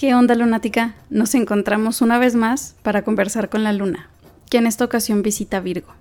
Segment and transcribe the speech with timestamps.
[0.00, 0.94] ¿Qué onda lunática?
[1.10, 4.08] Nos encontramos una vez más para conversar con la luna,
[4.48, 5.92] que en esta ocasión visita Virgo.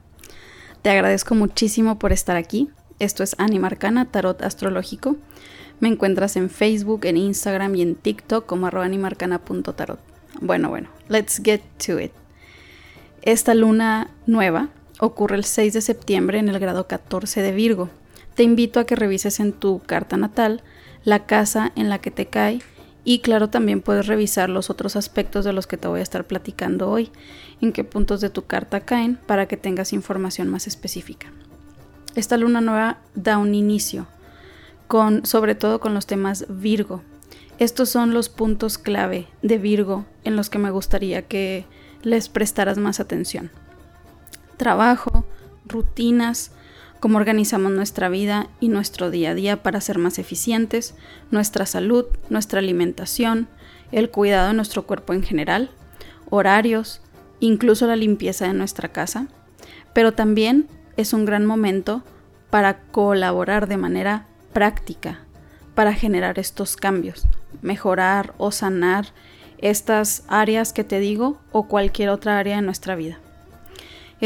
[0.82, 2.70] Te agradezco muchísimo por estar aquí.
[3.00, 5.18] Esto es Animarcana Tarot Astrológico.
[5.82, 10.00] Me encuentras en Facebook, en Instagram y en TikTok como animarcana.tarot.
[10.40, 12.14] Bueno, bueno, let's get to it.
[13.22, 14.70] Esta luna nueva
[15.02, 17.90] ocurre el 6 de septiembre en el grado 14 de Virgo.
[18.36, 20.64] Te invito a que revises en tu carta natal
[21.04, 22.62] la casa en la que te cae
[23.04, 26.26] y claro, también puedes revisar los otros aspectos de los que te voy a estar
[26.26, 27.12] platicando hoy,
[27.62, 31.28] en qué puntos de tu carta caen para que tengas información más específica.
[32.16, 34.08] Esta luna nueva da un inicio,
[34.88, 37.02] con, sobre todo con los temas Virgo.
[37.60, 41.66] Estos son los puntos clave de Virgo en los que me gustaría que
[42.02, 43.52] les prestaras más atención.
[44.58, 45.26] Trabajo,
[45.66, 46.52] rutinas,
[47.00, 50.96] cómo organizamos nuestra vida y nuestro día a día para ser más eficientes,
[51.32, 53.48] nuestra salud, nuestra alimentación,
[53.92, 55.72] el cuidado de nuestro cuerpo en general,
[56.30, 57.02] horarios,
[57.40, 59.28] incluso la limpieza de nuestra casa,
[59.94, 62.04] pero también es un gran momento
[62.50, 65.20] para colaborar de manera práctica
[65.76, 67.26] para generar estos cambios,
[67.62, 69.08] mejorar o sanar
[69.60, 73.20] estas áreas que te digo o cualquier otra área de nuestra vida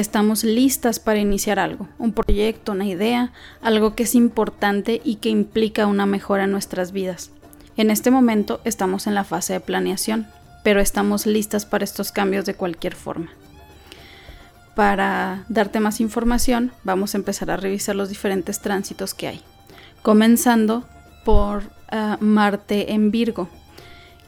[0.02, 5.30] estamos listas para iniciar algo, un proyecto, una idea, algo que es importante y que
[5.30, 7.32] implica una mejora en nuestras vidas.
[7.78, 10.28] En este momento estamos en la fase de planeación,
[10.64, 13.30] pero estamos listas para estos cambios de cualquier forma.
[14.76, 19.42] Para darte más información, vamos a empezar a revisar los diferentes tránsitos que hay,
[20.02, 20.88] comenzando
[21.26, 23.50] por ah, Marte en Virgo,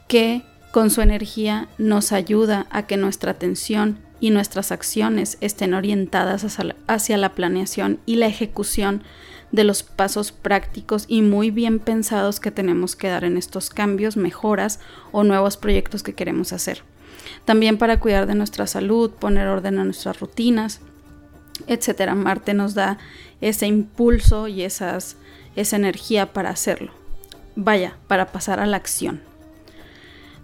[0.07, 6.45] que con su energía nos ayuda a que nuestra atención y nuestras acciones estén orientadas
[6.87, 9.03] hacia la planeación y la ejecución
[9.51, 14.17] de los pasos prácticos y muy bien pensados que tenemos que dar en estos cambios,
[14.17, 14.79] mejoras
[15.11, 16.83] o nuevos proyectos que queremos hacer.
[17.45, 20.81] También para cuidar de nuestra salud, poner orden a nuestras rutinas,
[21.67, 22.15] etcétera.
[22.15, 22.97] Marte nos da
[23.41, 25.17] ese impulso y esas,
[25.55, 26.91] esa energía para hacerlo.
[27.55, 29.21] Vaya, para pasar a la acción.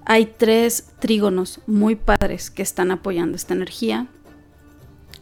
[0.06, 4.08] Hay tres trígonos muy padres que están apoyando esta energía.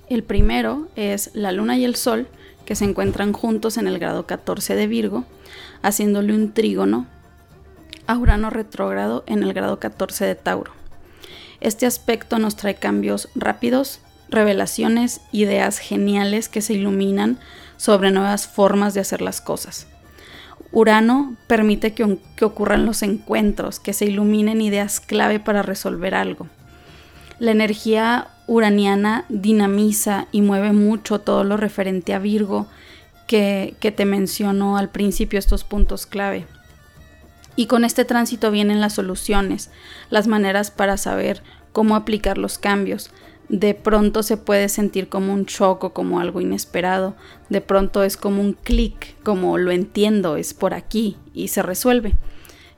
[0.07, 2.28] El primero es la luna y el sol,
[2.66, 5.25] que se encuentran juntos en el grado 14 de Virgo,
[5.81, 7.07] haciéndole un trígono
[8.07, 10.72] a Urano retrógrado en el grado 14 de Tauro.
[11.59, 17.38] Este aspecto nos trae cambios rápidos, revelaciones, ideas geniales que se iluminan
[17.75, 19.88] sobre nuevas formas de hacer las cosas.
[20.72, 26.47] Urano permite que, ocurran los encuentros, que se iluminen ideas clave para resolver algo.
[27.40, 32.68] La energía uraniana dinamiza y mueve mucho todo lo referente a Virgo
[33.28, 36.46] que, que te menciono al principio, estos puntos clave.
[37.56, 39.72] Y con este tránsito vienen las soluciones,
[40.09, 41.41] las maneras para saber
[41.72, 43.12] cómo aplicar los cambios,
[43.50, 47.16] de pronto se puede sentir como un shock o como algo inesperado,
[47.50, 52.16] de pronto es como un clic, como lo entiendo, es por aquí y se resuelve.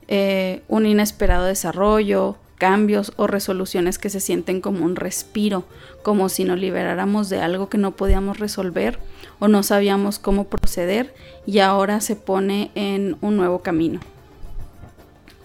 [0.07, 5.65] Eh, un inesperado desarrollo, cambios o resoluciones que se sienten como un respiro,
[6.03, 8.99] como si nos liberáramos de algo que no podíamos resolver
[9.39, 11.13] o no sabíamos cómo proceder
[11.45, 13.99] y ahora se pone en un nuevo camino.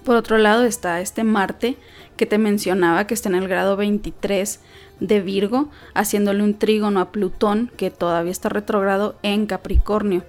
[0.04, 1.76] Por otro lado está este Marte
[2.16, 4.60] que te mencionaba que está en el grado 23
[5.00, 10.24] de Virgo, haciéndole un trígono a Plutón, que todavía está retrogrado en Capricornio.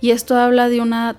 [0.00, 1.16] Y esto habla de una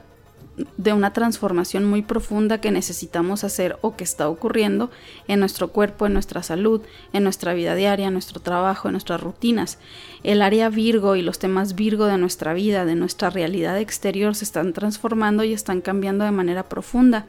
[0.78, 4.92] de una transformación muy profunda que necesitamos hacer o que está ocurriendo
[5.28, 6.82] en nuestro cuerpo, en nuestra salud,
[7.14, 9.78] en nuestra vida diaria, en nuestro trabajo, en nuestras rutinas.
[10.24, 14.46] El área Virgo y los temas Virgo de nuestra vida, de nuestra realidad exterior, se
[14.46, 17.26] están transformando y están cambiando de manera profunda.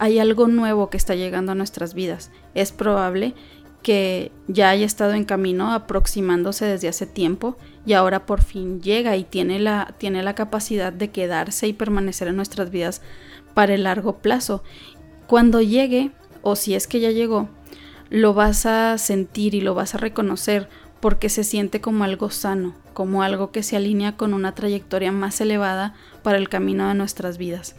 [0.00, 2.30] Hay algo nuevo que está llegando a nuestras vidas.
[2.54, 3.34] Es probable
[3.82, 9.18] que ya haya estado en camino aproximándose desde hace tiempo y ahora por fin llega
[9.18, 13.02] y tiene la, tiene la capacidad de quedarse y permanecer en nuestras vidas
[13.52, 14.64] para el largo plazo.
[15.26, 17.50] Cuando llegue, o si es que ya llegó,
[18.08, 20.70] lo vas a sentir y lo vas a reconocer
[21.00, 25.42] porque se siente como algo sano, como algo que se alinea con una trayectoria más
[25.42, 25.92] elevada
[26.22, 27.76] para el camino de nuestras vidas.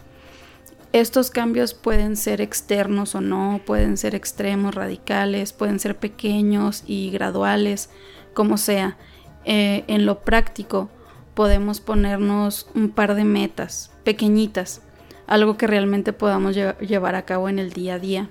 [0.94, 7.12] Estos cambios pueden ser externos o no, pueden ser extremos, radicales, pueden ser pequeños y
[7.12, 7.90] graduales,
[8.34, 8.98] como sea.
[9.46, 10.90] Eh, en lo práctico
[11.34, 14.82] podemos ponernos un par de metas pequeñitas,
[15.28, 18.30] algo que realmente podamos llevar a cabo en el día a día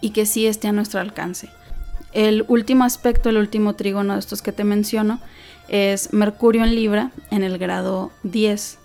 [0.00, 1.50] y que sí esté a nuestro alcance.
[2.12, 5.20] El último aspecto, el último trígono de estos que te menciono,
[5.68, 8.79] es Mercurio en Libra en el grado 10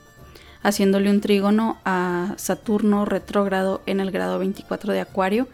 [0.66, 5.48] haciéndole un trígono a Saturno retrógrado en el grado 24 de Acuario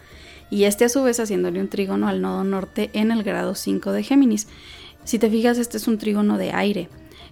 [0.49, 3.91] y este a su vez haciéndole un trígono al nodo norte en el grado 5
[3.91, 4.47] de Géminis.
[5.03, 6.87] Si te fijas, este es un trígono de aire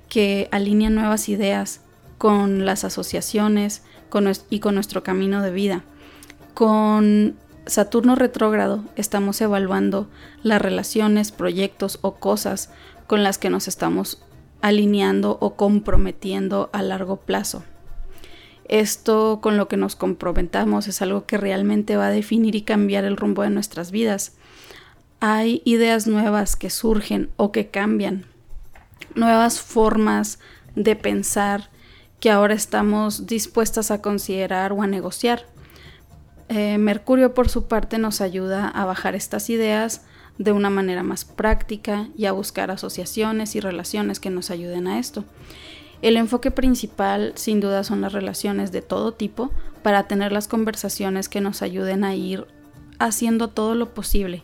[0.09, 1.79] que alinea nuevas ideas
[2.17, 3.83] con las asociaciones
[4.49, 5.83] y con nuestro camino de vida.
[6.53, 10.09] Con Saturno retrógrado estamos evaluando
[10.43, 12.71] las relaciones, proyectos o cosas
[13.07, 14.21] con las que nos estamos
[14.61, 17.63] alineando o comprometiendo a largo plazo.
[18.69, 23.03] Esto con lo que nos comprometamos es algo que realmente va a definir y cambiar
[23.03, 24.33] el rumbo de nuestras vidas.
[25.19, 28.25] Hay ideas nuevas que surgen o que cambian,
[29.15, 30.37] nuevas formas
[30.75, 31.71] de pensar
[32.19, 35.47] que ahora estamos dispuestas a considerar o a negociar.
[36.47, 40.03] Eh, Mercurio por su parte nos ayuda a bajar estas ideas
[40.37, 44.99] de una manera más práctica y a buscar asociaciones y relaciones que nos ayuden a
[44.99, 45.25] esto.
[46.01, 49.51] El enfoque principal sin duda son las relaciones de todo tipo
[49.83, 52.47] para tener las conversaciones que nos ayuden a ir
[52.99, 54.43] haciendo todo lo posible.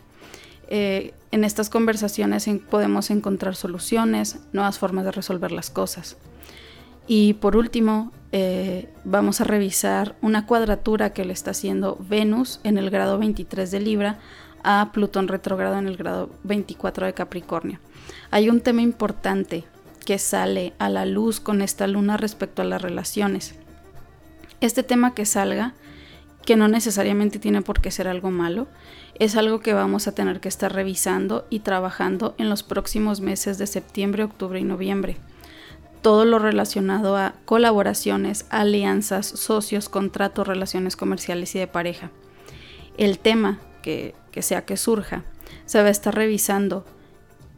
[0.68, 6.16] Eh, en estas conversaciones podemos encontrar soluciones, nuevas formas de resolver las cosas.
[7.06, 12.78] Y por último, eh, vamos a revisar una cuadratura que le está haciendo Venus en
[12.78, 14.18] el grado 23 de Libra
[14.64, 17.78] a Plutón retrogrado en el grado 24 de Capricornio.
[18.30, 19.64] Hay un tema importante
[20.06, 23.54] que sale a la luz con esta luna respecto a las relaciones.
[24.62, 25.74] Este tema que salga,
[26.46, 28.68] que no necesariamente tiene por qué ser algo malo,
[29.18, 33.58] es algo que vamos a tener que estar revisando y trabajando en los próximos meses
[33.58, 35.18] de septiembre, octubre y noviembre.
[36.00, 42.10] Todo lo relacionado a colaboraciones, alianzas, socios, contratos, relaciones comerciales y de pareja.
[42.96, 45.24] El tema que que sea que surja,
[45.64, 46.84] se va a estar revisando.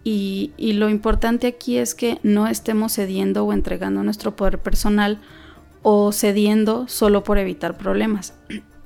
[0.04, 5.20] Y, lo importante aquí es que no estemos cediendo o entregando nuestro poder personal
[5.82, 8.34] o cediendo solo por evitar problemas.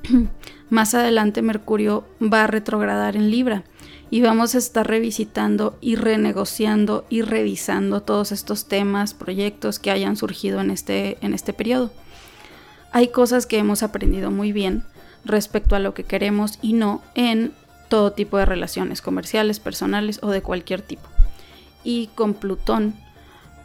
[0.71, 3.65] Más adelante Mercurio va a retrogradar en Libra
[4.11, 10.17] y vamos a estar revisitando y renegociando y revisando todos estos temas, proyectos que hayan
[10.17, 11.93] surgido en este, en este periodo.
[12.91, 14.85] Hay cosas que hemos aprendido muy bien
[15.25, 17.53] respecto a lo que queremos y no en
[17.93, 21.07] todo tipo de relaciones comerciales, personales o de cualquier tipo.
[21.85, 22.95] Y con Plutón,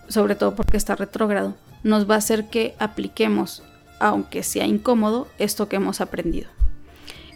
[0.09, 3.63] sobre todo porque está retrógrado, nos va a hacer que apliquemos,
[4.01, 6.50] aunque sea incómodo, esto que hemos aprendido.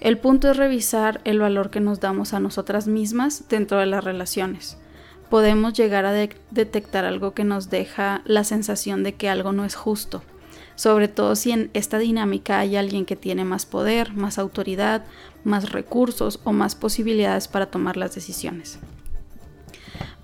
[0.02, 4.04] El punto es revisar el valor que nos damos a nosotras mismas dentro de las
[4.04, 4.78] relaciones.
[5.30, 9.76] Podemos llegar a detectar algo que nos deja la sensación de que algo no es
[9.76, 10.24] justo,
[10.76, 15.04] sobre todo si en esta dinámica hay alguien que tiene más poder, más autoridad,
[15.44, 18.80] más recursos o más posibilidades para tomar las decisiones.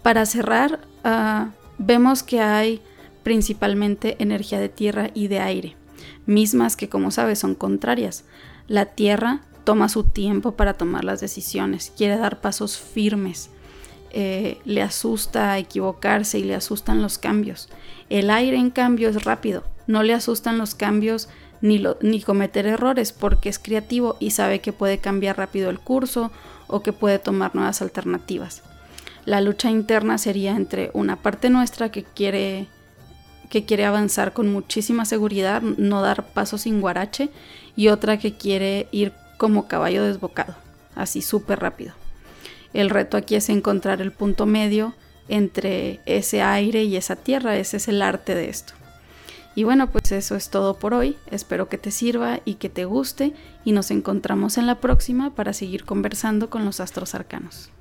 [0.02, 2.82] Para cerrar, ah, vemos que hay
[3.24, 5.76] principalmente energía de tierra y de aire,
[6.26, 8.24] mismas que como sabes son contrarias.
[8.68, 13.50] La tierra toma su tiempo para tomar las decisiones, quiere dar pasos firmes,
[14.12, 17.70] eh, le asusta equivocarse y le asustan los cambios.
[18.10, 21.30] El aire en cambio es rápido, no le asustan los cambios
[21.62, 26.32] ni, ni cometer errores porque es creativo y sabe que puede cambiar rápido el curso
[26.68, 28.64] o que puede tomar nuevas alternativas.
[29.26, 32.68] La lucha interna sería entre una parte nuestra que quiere
[33.50, 37.30] que quiere avanzar con muchísima seguridad, no dar pasos sin guarache,
[37.76, 40.56] y otra que quiere ir como caballo desbocado,
[40.96, 41.94] así súper rápido.
[42.78, 44.94] El reto aquí es encontrar el punto medio
[45.30, 48.74] entre ese aire y esa tierra, ese es el arte de esto.
[49.56, 51.18] Y bueno, pues eso es todo por hoy.
[51.32, 53.34] Espero que te sirva y que te guste
[53.66, 57.72] y nos encontramos en la próxima para seguir conversando con los astros arcanos.